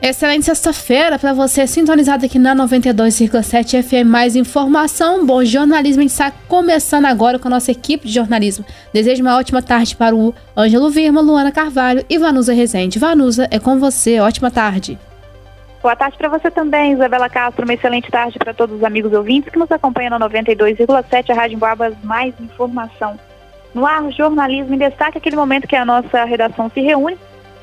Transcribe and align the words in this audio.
Excelente 0.00 0.44
sexta-feira 0.44 1.18
para 1.18 1.32
você 1.32 1.66
sintonizado 1.66 2.26
aqui 2.26 2.38
na 2.38 2.54
92,7 2.54 3.82
FM. 3.82 4.06
Mais 4.06 4.36
informação, 4.36 5.24
bom 5.24 5.42
jornalismo. 5.42 6.00
A 6.00 6.02
gente 6.02 6.10
está 6.10 6.30
começando 6.46 7.06
agora 7.06 7.38
com 7.38 7.48
a 7.48 7.50
nossa 7.50 7.70
equipe 7.70 8.06
de 8.06 8.12
jornalismo. 8.12 8.64
Desejo 8.92 9.22
uma 9.22 9.38
ótima 9.38 9.62
tarde 9.62 9.96
para 9.96 10.14
o 10.14 10.34
Ângelo 10.54 10.90
Virma, 10.90 11.22
Luana 11.22 11.50
Carvalho 11.50 12.04
e 12.10 12.18
Vanusa 12.18 12.52
Rezende. 12.52 12.98
Vanusa, 12.98 13.48
é 13.50 13.58
com 13.58 13.78
você. 13.78 14.20
Ótima 14.20 14.50
tarde. 14.50 14.98
Boa 15.82 15.96
tarde 15.96 16.18
para 16.18 16.28
você 16.28 16.50
também, 16.50 16.92
Isabela 16.92 17.30
Castro. 17.30 17.64
Uma 17.64 17.74
excelente 17.74 18.10
tarde 18.10 18.38
para 18.38 18.52
todos 18.52 18.76
os 18.76 18.84
amigos 18.84 19.14
ouvintes 19.14 19.50
que 19.50 19.58
nos 19.58 19.72
acompanham 19.72 20.10
na 20.10 20.28
92,7, 20.28 21.30
a 21.30 21.34
Rádio 21.34 21.56
Boabas. 21.56 21.94
Mais 22.04 22.34
informação. 22.38 23.18
No 23.74 23.86
ar, 23.86 24.10
jornalismo 24.12 24.74
em 24.74 24.78
destaque, 24.78 25.16
aquele 25.16 25.36
momento 25.36 25.66
que 25.66 25.76
a 25.76 25.86
nossa 25.86 26.24
redação 26.24 26.70
se 26.72 26.80
reúne 26.80 27.16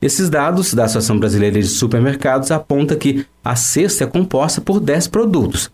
Esses 0.00 0.28
dados 0.28 0.74
da 0.74 0.84
Associação 0.84 1.18
Brasileira 1.18 1.60
de 1.60 1.66
Supermercados 1.66 2.50
apontam 2.50 2.98
que 2.98 3.24
a 3.42 3.56
cesta 3.56 4.04
é 4.04 4.06
composta 4.06 4.60
por 4.60 4.80
10 4.80 5.08
produtos, 5.08 5.70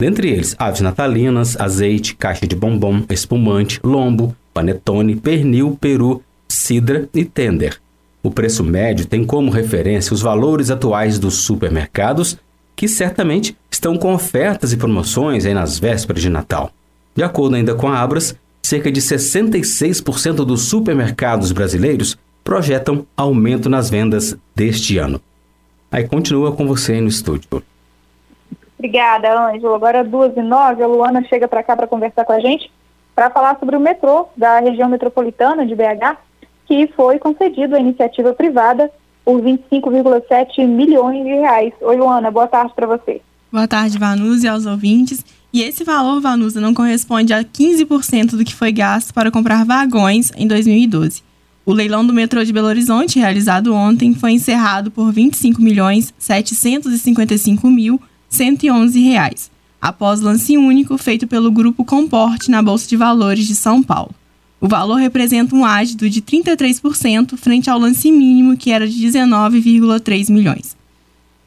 Dentre 0.00 0.30
eles, 0.30 0.56
aves 0.58 0.80
natalinas, 0.80 1.60
azeite, 1.60 2.16
caixa 2.16 2.46
de 2.46 2.56
bombom, 2.56 3.04
espumante, 3.10 3.78
lombo, 3.84 4.34
panetone, 4.54 5.14
pernil, 5.14 5.76
peru, 5.78 6.22
cidra 6.48 7.06
e 7.14 7.22
tender. 7.22 7.76
O 8.22 8.30
preço 8.30 8.64
médio 8.64 9.04
tem 9.04 9.26
como 9.26 9.50
referência 9.50 10.14
os 10.14 10.22
valores 10.22 10.70
atuais 10.70 11.18
dos 11.18 11.42
supermercados, 11.42 12.38
que 12.74 12.88
certamente 12.88 13.54
estão 13.70 13.94
com 13.98 14.14
ofertas 14.14 14.72
e 14.72 14.78
promoções 14.78 15.44
aí 15.44 15.52
nas 15.52 15.78
vésperas 15.78 16.22
de 16.22 16.30
Natal. 16.30 16.70
De 17.14 17.22
acordo 17.22 17.56
ainda 17.56 17.74
com 17.74 17.86
a 17.86 18.00
Abras, 18.00 18.34
cerca 18.62 18.90
de 18.90 19.02
66% 19.02 20.46
dos 20.46 20.62
supermercados 20.62 21.52
brasileiros 21.52 22.16
projetam 22.42 23.06
aumento 23.14 23.68
nas 23.68 23.90
vendas 23.90 24.34
deste 24.56 24.96
ano. 24.96 25.20
Aí 25.92 26.08
continua 26.08 26.52
com 26.52 26.66
você 26.66 26.94
aí 26.94 27.02
no 27.02 27.08
estúdio. 27.08 27.62
Obrigada, 28.80 29.38
Ângelo. 29.38 29.74
Agora, 29.74 30.02
duas 30.02 30.34
e 30.34 30.40
nove, 30.40 30.82
a 30.82 30.86
Luana 30.86 31.22
chega 31.24 31.46
para 31.46 31.62
cá 31.62 31.76
para 31.76 31.86
conversar 31.86 32.24
com 32.24 32.32
a 32.32 32.40
gente 32.40 32.72
para 33.14 33.28
falar 33.28 33.58
sobre 33.58 33.76
o 33.76 33.80
metrô 33.80 34.28
da 34.34 34.58
região 34.58 34.88
metropolitana 34.88 35.66
de 35.66 35.74
BH, 35.74 36.16
que 36.64 36.86
foi 36.96 37.18
concedido 37.18 37.76
à 37.76 37.78
iniciativa 37.78 38.32
privada 38.32 38.90
por 39.22 39.38
25,7 39.42 40.66
milhões 40.66 41.22
de 41.22 41.28
reais. 41.28 41.74
Oi, 41.82 41.94
Luana, 41.94 42.30
boa 42.30 42.48
tarde 42.48 42.72
para 42.74 42.86
você. 42.86 43.20
Boa 43.52 43.68
tarde, 43.68 43.98
Vanusa 43.98 44.46
e 44.46 44.48
aos 44.48 44.64
ouvintes. 44.64 45.22
E 45.52 45.60
esse 45.60 45.84
valor, 45.84 46.18
Vanusa, 46.18 46.58
não 46.58 46.72
corresponde 46.72 47.34
a 47.34 47.44
15% 47.44 48.30
do 48.30 48.44
que 48.46 48.54
foi 48.54 48.72
gasto 48.72 49.12
para 49.12 49.30
comprar 49.30 49.62
vagões 49.66 50.32
em 50.34 50.46
2012. 50.46 51.22
O 51.66 51.74
leilão 51.74 52.06
do 52.06 52.14
metrô 52.14 52.42
de 52.42 52.50
Belo 52.50 52.68
Horizonte, 52.68 53.18
realizado 53.18 53.74
ontem, 53.74 54.14
foi 54.14 54.32
encerrado 54.32 54.90
por 54.90 55.12
25 55.12 55.60
milhões 55.60 56.14
755 56.18 57.66
mil 57.66 58.00
111 58.30 59.00
reais, 59.00 59.50
após 59.82 60.20
lance 60.20 60.56
único 60.56 60.96
feito 60.96 61.26
pelo 61.26 61.50
Grupo 61.50 61.84
Comporte 61.84 62.50
na 62.50 62.62
Bolsa 62.62 62.88
de 62.88 62.96
Valores 62.96 63.46
de 63.46 63.56
São 63.56 63.82
Paulo. 63.82 64.14
O 64.60 64.68
valor 64.68 64.96
representa 64.96 65.54
um 65.54 65.64
ágito 65.64 66.08
de 66.08 66.22
33% 66.22 67.36
frente 67.36 67.68
ao 67.68 67.78
lance 67.78 68.10
mínimo, 68.12 68.56
que 68.56 68.70
era 68.70 68.86
de 68.86 68.96
19,3 69.04 70.30
milhões. 70.30 70.76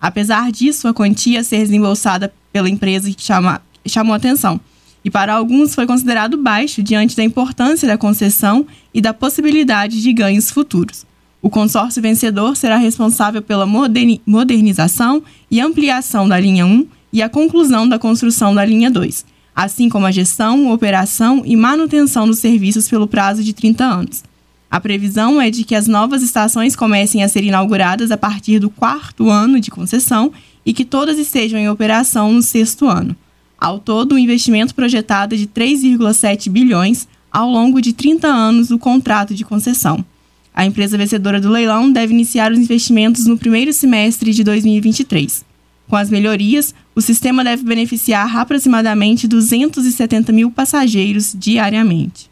Apesar 0.01 0.51
disso, 0.51 0.87
a 0.87 0.93
quantia 0.93 1.39
a 1.39 1.43
ser 1.43 1.59
desembolsada 1.59 2.33
pela 2.51 2.69
empresa 2.69 3.09
chama, 3.17 3.61
chamou 3.85 4.13
atenção, 4.13 4.59
e 5.05 5.09
para 5.09 5.33
alguns 5.33 5.73
foi 5.73 5.87
considerado 5.87 6.37
baixo 6.37 6.83
diante 6.83 7.15
da 7.15 7.23
importância 7.23 7.87
da 7.87 7.97
concessão 7.97 8.65
e 8.93 8.99
da 8.99 9.13
possibilidade 9.13 10.01
de 10.01 10.11
ganhos 10.11 10.51
futuros. 10.51 11.05
O 11.43 11.49
consórcio 11.49 12.01
vencedor 12.01 12.55
será 12.55 12.77
responsável 12.77 13.41
pela 13.41 13.65
modernização 13.65 15.21
e 15.51 15.59
ampliação 15.59 16.25
da 16.25 16.39
linha 16.39 16.65
1 16.65 16.87
e 17.11 17.21
a 17.21 17.27
conclusão 17.27 17.85
da 17.85 17.99
construção 17.99 18.55
da 18.55 18.63
linha 18.63 18.89
2, 18.89 19.25
assim 19.53 19.89
como 19.89 20.05
a 20.05 20.11
gestão, 20.11 20.71
operação 20.71 21.43
e 21.45 21.57
manutenção 21.57 22.25
dos 22.25 22.39
serviços 22.39 22.87
pelo 22.87 23.09
prazo 23.09 23.43
de 23.43 23.51
30 23.51 23.83
anos. 23.83 24.23
A 24.71 24.79
previsão 24.79 25.41
é 25.41 25.49
de 25.49 25.65
que 25.65 25.75
as 25.75 25.85
novas 25.85 26.23
estações 26.23 26.77
comecem 26.77 27.25
a 27.25 27.27
ser 27.27 27.43
inauguradas 27.43 28.09
a 28.09 28.17
partir 28.17 28.57
do 28.57 28.69
quarto 28.69 29.29
ano 29.29 29.59
de 29.59 29.69
concessão 29.69 30.31
e 30.65 30.71
que 30.71 30.85
todas 30.85 31.19
estejam 31.19 31.59
em 31.59 31.67
operação 31.67 32.31
no 32.31 32.41
sexto 32.41 32.87
ano. 32.87 33.13
Ao 33.59 33.79
todo, 33.79 34.15
o 34.15 34.17
investimento 34.17 34.73
projetado 34.73 35.35
é 35.35 35.37
de 35.37 35.47
3,7 35.47 36.49
bilhões 36.49 37.05
ao 37.29 37.49
longo 37.49 37.81
de 37.81 37.91
30 37.91 38.29
anos 38.29 38.69
do 38.69 38.79
contrato 38.79 39.35
de 39.35 39.43
concessão. 39.43 40.05
A 40.53 40.65
empresa 40.65 40.97
vencedora 40.97 41.41
do 41.41 41.49
leilão 41.49 41.91
deve 41.91 42.13
iniciar 42.13 42.51
os 42.51 42.59
investimentos 42.59 43.25
no 43.25 43.37
primeiro 43.37 43.73
semestre 43.73 44.31
de 44.31 44.43
2023. 44.43 45.43
Com 45.89 45.95
as 45.95 46.09
melhorias, 46.09 46.75
o 46.95 47.01
sistema 47.01 47.43
deve 47.43 47.63
beneficiar 47.63 48.37
aproximadamente 48.37 49.27
270 49.27 50.31
mil 50.31 50.51
passageiros 50.51 51.33
diariamente. 51.35 52.29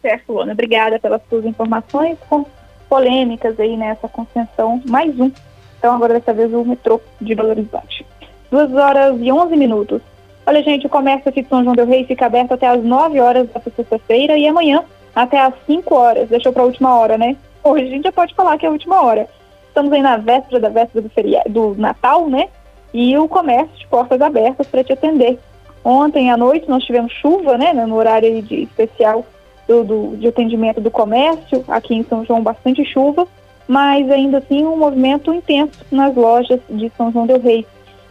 Certo, 0.00 0.32
Luana. 0.32 0.52
Obrigada 0.52 0.98
pelas 0.98 1.20
suas 1.28 1.44
informações 1.44 2.16
com 2.28 2.46
polêmicas 2.88 3.60
aí 3.60 3.76
nessa 3.76 4.08
concessão. 4.08 4.82
Mais 4.88 5.18
um. 5.20 5.30
Então, 5.78 5.94
agora 5.94 6.14
dessa 6.14 6.32
vez 6.32 6.52
o 6.52 6.64
metrô 6.64 7.00
de 7.20 7.34
Belo 7.34 7.50
Horizonte. 7.50 8.04
2 8.50 8.72
horas 8.72 9.16
e 9.20 9.30
11 9.30 9.56
minutos. 9.56 10.02
Olha, 10.46 10.62
gente, 10.62 10.86
o 10.86 10.90
comércio 10.90 11.28
aqui 11.28 11.42
de 11.42 11.48
São 11.48 11.62
João 11.62 11.76
del 11.76 11.86
Rei 11.86 12.04
fica 12.04 12.26
aberto 12.26 12.52
até 12.52 12.66
as 12.66 12.82
9 12.82 13.20
horas 13.20 13.48
da 13.50 13.60
sexta-feira 13.60 14.36
e 14.36 14.48
amanhã 14.48 14.82
até 15.14 15.40
às 15.40 15.54
5 15.66 15.94
horas, 15.94 16.28
deixou 16.28 16.52
para 16.52 16.62
a 16.62 16.66
última 16.66 16.98
hora, 16.98 17.18
né? 17.18 17.36
Hoje 17.62 17.84
a 17.84 17.88
gente 17.88 18.04
já 18.04 18.12
pode 18.12 18.34
falar 18.34 18.56
que 18.58 18.64
é 18.64 18.68
a 18.68 18.72
última 18.72 19.02
hora. 19.02 19.28
Estamos 19.68 19.92
aí 19.92 20.02
na 20.02 20.16
véspera 20.16 20.60
da 20.60 20.68
véspera 20.68 21.02
do, 21.02 21.10
feriado, 21.10 21.50
do 21.50 21.74
Natal, 21.76 22.28
né? 22.28 22.48
E 22.92 23.16
o 23.16 23.28
comércio 23.28 23.76
de 23.76 23.86
portas 23.86 24.20
abertas 24.20 24.66
para 24.66 24.82
te 24.82 24.92
atender. 24.92 25.38
Ontem 25.84 26.30
à 26.30 26.36
noite 26.36 26.68
nós 26.68 26.84
tivemos 26.84 27.12
chuva, 27.12 27.56
né? 27.56 27.72
No 27.72 27.96
horário 27.96 28.42
de 28.42 28.62
especial 28.62 29.24
do, 29.66 29.84
do, 29.84 30.16
de 30.16 30.28
atendimento 30.28 30.80
do 30.80 30.90
comércio, 30.90 31.64
aqui 31.68 31.94
em 31.94 32.02
São 32.04 32.24
João, 32.24 32.42
bastante 32.42 32.84
chuva, 32.84 33.26
mas 33.68 34.10
ainda 34.10 34.38
assim 34.38 34.64
um 34.64 34.76
movimento 34.76 35.32
intenso 35.32 35.84
nas 35.90 36.14
lojas 36.14 36.60
de 36.68 36.90
São 36.96 37.12
João 37.12 37.26
del 37.26 37.40
Rei. 37.40 37.64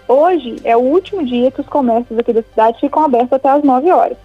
Hoje 0.08 0.56
é 0.64 0.76
o 0.76 0.80
último 0.80 1.24
dia 1.26 1.52
que 1.52 1.62
os 1.62 1.68
comércios 1.68 2.18
aqui 2.18 2.34
da 2.34 2.42
cidade 2.42 2.80
ficam 2.80 3.04
abertos 3.04 3.34
até 3.34 3.50
as 3.50 3.64
9 3.64 3.92
horas. 3.92 4.18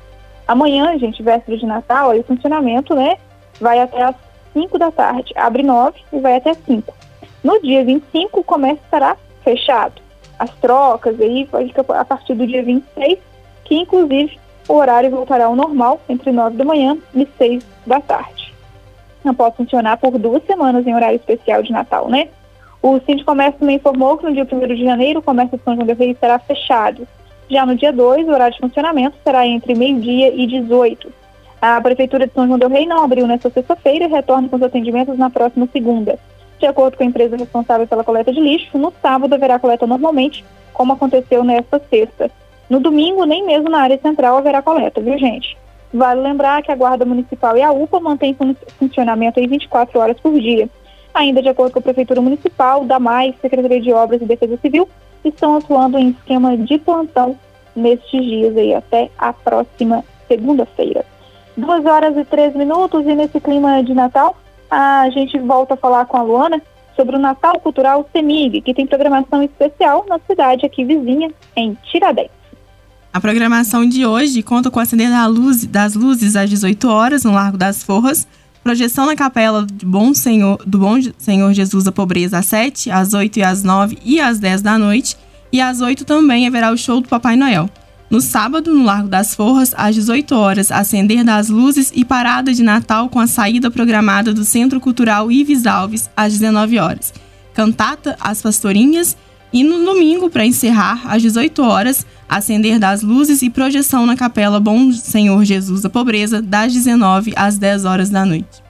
Amanhã, 0.47 0.99
gente, 0.99 1.23
véspera 1.23 1.59
de 1.59 1.67
Natal, 1.67 2.11
aí 2.11 2.21
o 2.21 2.25
funcionamento, 2.25 2.95
né, 2.95 3.17
vai 3.61 3.81
até 3.81 4.03
as 4.03 4.15
5 4.53 4.79
da 4.79 4.91
tarde. 4.91 5.33
Abre 5.37 5.63
9 5.63 5.99
e 6.13 6.21
vai 6.21 6.37
até 6.37 6.55
5. 6.55 6.95
No 7.43 7.61
dia 7.61 7.85
25, 7.85 8.41
o 8.41 8.45
comércio 8.45 8.83
estará 8.85 9.17
fechado. 9.43 10.03
As 10.39 10.51
trocas 10.57 11.21
aí 11.21 11.49
a 11.89 12.05
partir 12.05 12.35
do 12.35 12.47
dia 12.47 12.63
26, 12.63 13.19
que 13.65 13.75
inclusive 13.75 14.39
o 14.69 14.75
horário 14.75 15.11
voltará 15.11 15.47
ao 15.47 15.57
normal, 15.57 16.01
entre 16.09 16.33
9 16.33 16.57
da 16.57 16.65
manhã 16.65 16.97
e 17.15 17.27
6 17.39 17.65
da 17.87 18.01
tarde. 18.01 18.53
Não 19.23 19.35
pode 19.35 19.57
funcionar 19.57 19.97
por 19.97 20.19
duas 20.19 20.45
semanas 20.45 20.87
em 20.87 20.95
horário 20.95 21.17
especial 21.17 21.63
de 21.63 21.73
Natal, 21.73 22.09
né? 22.09 22.29
O 22.83 23.01
Cindy 23.01 23.25
Comércio 23.25 23.61
também 23.61 23.77
informou 23.77 24.19
que 24.19 24.27
no 24.27 24.33
dia 24.35 24.47
1 24.51 24.75
de 24.75 24.85
janeiro 24.85 25.21
o 25.21 25.23
comércio 25.23 25.57
de 25.57 25.65
São 25.65 25.75
João 25.75 25.87
del 25.87 25.97
Rei 25.97 26.11
estará 26.11 26.39
fechado. 26.39 27.09
Já 27.49 27.67
no 27.67 27.77
dia 27.77 27.93
2, 27.93 28.27
o 28.27 28.31
horário 28.31 28.55
de 28.55 28.61
funcionamento 28.61 29.17
será 29.23 29.47
entre 29.47 29.75
meio-dia 29.75 30.35
e 30.35 30.47
18. 30.47 31.13
A 31.61 31.81
Prefeitura 31.81 32.27
de 32.27 32.33
São 32.33 32.47
João 32.47 32.59
del 32.59 32.69
Rei 32.69 32.87
não 32.87 33.05
abriu 33.05 33.27
nesta 33.27 33.51
sexta-feira 33.51 34.05
e 34.05 34.09
retorna 34.09 34.49
com 34.49 34.57
os 34.57 34.63
atendimentos 34.63 35.19
na 35.19 35.31
próxima 35.31 35.69
segunda. 35.73 36.19
De 36.59 36.67
acordo 36.67 36.97
com 36.97 37.03
a 37.03 37.07
empresa 37.07 37.37
responsável 37.37 37.87
pela 37.87 38.05
coleta 38.05 38.33
de 38.33 38.41
lixo, 38.41 38.79
no 38.79 38.93
sábado 39.03 39.35
haverá 39.35 39.59
coleta 39.59 39.87
normalmente, 39.87 40.45
como 40.73 40.93
aconteceu 40.93 41.45
nesta 41.45 41.81
sexta. 41.91 42.31
No 42.69 42.81
domingo, 42.81 43.25
nem 43.25 43.45
mesmo 43.45 43.69
na 43.69 43.83
área 43.83 43.99
central 43.99 44.37
haverá 44.37 44.63
coleta, 44.63 45.01
viu, 45.01 45.19
gente? 45.19 45.57
Vale 45.93 46.21
lembrar 46.21 46.63
que 46.63 46.73
a 46.73 46.77
Guarda 46.77 47.05
Municipal 47.05 47.57
e 47.57 47.63
a 47.63 47.71
UPA 47.71 48.01
mantêm 48.01 48.37
funcionamento 48.79 49.39
em 49.39 49.47
24 49.47 50.01
horas 50.01 50.19
por 50.19 50.33
dia. 50.39 50.69
Ainda 51.13 51.41
de 51.41 51.49
acordo 51.49 51.73
com 51.73 51.79
a 51.79 51.83
Prefeitura 51.83 52.21
Municipal, 52.21 52.85
da 52.85 52.99
Mais, 52.99 53.35
Secretaria 53.41 53.81
de 53.81 53.93
Obras 53.93 54.21
e 54.21 54.25
Defesa 54.25 54.57
Civil, 54.57 54.89
estão 55.29 55.57
atuando 55.57 55.99
em 55.99 56.11
esquema 56.11 56.57
de 56.57 56.79
plantão 56.79 57.39
nestes 57.75 58.25
dias 58.25 58.57
aí, 58.57 58.75
até 58.75 59.11
a 59.19 59.33
próxima 59.33 60.05
segunda-feira. 60.29 61.05
Duas 61.57 61.85
horas 61.85 62.17
e 62.17 62.25
três 62.25 62.55
minutos 62.55 63.07
e 63.07 63.15
nesse 63.15 63.41
clima 63.41 63.83
de 63.83 63.95
Natal, 63.95 64.37
a 64.71 65.09
gente 65.11 65.39
volta 65.39 65.75
a 65.75 65.77
falar 65.77 66.05
com 66.07 66.17
a 66.17 66.23
Luana 66.23 66.61
sobre 66.97 67.17
o 67.17 67.19
Natal 67.19 67.59
Cultural 67.61 68.09
Semig, 68.13 68.61
que 68.61 68.75
tem 68.75 68.87
programação 68.87 69.43
especial 69.43 70.05
na 70.09 70.19
cidade 70.21 70.67
aqui 70.67 70.85
vizinha, 70.85 71.31
em 71.57 71.77
Tiradentes. 71.85 72.45
A 73.13 73.21
programação 73.21 73.89
de 73.89 74.05
hoje 74.05 74.43
conta 74.43 74.71
com 74.71 74.81
acender 74.81 75.09
da 75.09 75.27
luz, 75.27 75.65
das 75.65 75.95
luzes 75.95 76.35
às 76.35 76.51
18 76.51 76.89
horas 76.89 77.23
no 77.23 77.33
Largo 77.33 77.57
das 77.57 77.83
Forras, 77.83 78.27
projeção 78.65 79.05
na 79.05 79.15
capela 79.15 79.63
do 79.63 79.87
Bom 79.87 80.15
Senhor, 80.15 80.59
do 80.67 80.79
Bom 80.79 80.97
Senhor 81.19 81.53
Jesus 81.53 81.85
da 81.85 81.93
Pobreza 81.93 82.39
às 82.39 82.47
7, 82.47 82.91
às 82.91 83.13
8 83.13 83.39
e 83.39 83.43
às 83.43 83.63
9 83.63 83.99
e 84.03 84.19
às 84.19 84.39
10 84.39 84.63
da 84.63 84.79
noite, 84.79 85.17
e 85.53 85.61
às 85.61 85.83
8 85.83 86.05
também 86.07 86.47
haverá 86.47 86.73
o 86.73 86.77
show 86.77 87.01
do 87.01 87.09
Papai 87.09 87.37
Noel. 87.37 87.69
No 88.09 88.23
sábado, 88.23 88.73
no 88.73 88.85
Largo 88.85 89.09
das 89.09 89.35
Forras, 89.35 89.75
às 89.77 89.95
18 89.95 90.35
horas, 90.35 90.73
acender 90.73 91.23
das 91.23 91.49
luzes 91.49 91.93
e 91.95 92.05
parada 92.05 92.55
de 92.55 92.63
Natal 92.63 93.09
com 93.11 93.21
a 93.21 93.27
saída 93.27 93.71
programada 93.71 94.33
do 94.33 94.45
Centro 94.45 94.81
Cultural 94.81 95.31
Ives 95.31 95.67
Alves, 95.67 96.09
às 96.17 96.33
19 96.33 96.79
horas. 96.79 97.13
Cantata 97.53 98.17
As 98.19 98.41
Pastorinhas 98.41 99.17
e 99.55 99.63
no 99.63 99.85
domingo, 99.85 100.29
para 100.29 100.45
encerrar, 100.45 101.01
às 101.07 101.23
18 101.23 101.63
horas, 101.63 102.05
acender 102.29 102.77
das 102.77 103.03
luzes 103.03 103.41
e 103.41 103.49
projeção 103.49 104.05
na 104.05 104.17
Capela 104.17 104.59
Bom 104.59 104.91
Senhor 104.91 105.45
Jesus 105.45 105.81
da 105.81 105.89
Pobreza, 105.89 106.43
das 106.43 106.73
19 106.73 107.33
às 107.37 107.57
10 107.57 107.85
horas 107.85 108.11
da 108.11 108.25
noite. 108.25 108.65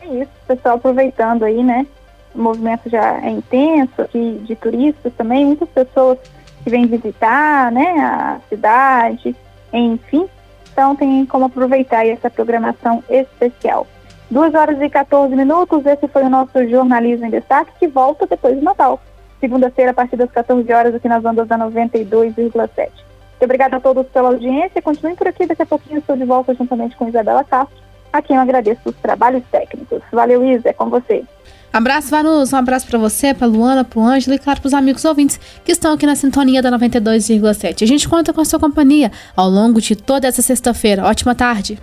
É 0.00 0.22
isso, 0.22 0.30
pessoal 0.46 0.76
aproveitando 0.76 1.42
aí, 1.42 1.62
né? 1.62 1.86
O 2.34 2.40
movimento 2.40 2.88
já 2.88 3.20
é 3.22 3.28
intenso 3.28 4.00
aqui 4.00 4.40
de 4.46 4.56
turistas 4.56 5.12
também, 5.18 5.44
muitas 5.44 5.68
pessoas 5.68 6.16
que 6.64 6.70
vem 6.70 6.86
visitar 6.86 7.70
né, 7.70 8.00
a 8.00 8.40
cidade, 8.48 9.36
enfim. 9.74 10.26
Então 10.72 10.96
tem 10.96 11.26
como 11.26 11.44
aproveitar 11.44 12.06
essa 12.06 12.30
programação 12.30 13.04
especial. 13.10 13.86
2 14.30 14.54
horas 14.54 14.80
e 14.80 14.88
14 14.88 15.36
minutos, 15.36 15.84
esse 15.84 16.08
foi 16.08 16.22
o 16.22 16.30
nosso 16.30 16.66
Jornalismo 16.66 17.26
em 17.26 17.30
Destaque, 17.30 17.72
que 17.78 17.86
volta 17.86 18.26
depois 18.26 18.56
do 18.56 18.62
Natal. 18.62 18.98
Segunda-feira, 19.40 19.92
a 19.92 19.94
partir 19.94 20.16
das 20.16 20.30
14 20.30 20.72
horas, 20.72 20.94
aqui 20.94 21.08
nas 21.08 21.24
ondas 21.24 21.46
da 21.46 21.58
92,7. 21.58 23.08
Muito 23.38 23.44
obrigada 23.44 23.76
a 23.76 23.80
todos 23.80 24.06
pela 24.08 24.28
audiência. 24.28 24.82
Continuem 24.82 25.14
por 25.14 25.28
aqui, 25.28 25.46
daqui 25.46 25.62
a 25.62 25.66
pouquinho 25.66 25.98
estou 25.98 26.16
de 26.16 26.24
volta 26.24 26.54
juntamente 26.54 26.96
com 26.96 27.08
Isabela 27.08 27.44
Castro, 27.44 27.76
a 28.12 28.20
quem 28.20 28.36
eu 28.36 28.42
agradeço 28.42 28.80
os 28.84 28.96
trabalhos 28.96 29.44
técnicos. 29.50 30.02
Valeu, 30.10 30.44
Isa, 30.44 30.70
é 30.70 30.72
com 30.72 30.88
você. 30.88 31.24
Abraço, 31.72 32.08
Vanus. 32.10 32.52
Um 32.52 32.56
abraço 32.56 32.86
para 32.86 32.98
você, 32.98 33.32
para 33.34 33.46
Luana, 33.46 33.84
para 33.84 33.98
o 33.98 34.02
Ângelo 34.02 34.34
e, 34.34 34.38
claro, 34.38 34.60
para 34.60 34.68
os 34.68 34.74
amigos 34.74 35.04
ouvintes 35.04 35.38
que 35.64 35.70
estão 35.70 35.92
aqui 35.92 36.06
na 36.06 36.16
sintonia 36.16 36.62
da 36.62 36.70
92,7. 36.70 37.82
A 37.82 37.86
gente 37.86 38.08
conta 38.08 38.32
com 38.32 38.40
a 38.40 38.44
sua 38.44 38.58
companhia 38.58 39.12
ao 39.36 39.48
longo 39.48 39.80
de 39.80 39.94
toda 39.94 40.26
essa 40.26 40.42
sexta-feira. 40.42 41.04
Ótima 41.04 41.34
tarde. 41.34 41.78